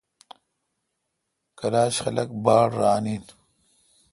کلاش 1.59 1.95
خلق 2.03 2.29
باڑ 2.45 2.67
ران 2.79 3.05
خلق 3.05 3.07
این۔ 3.09 3.23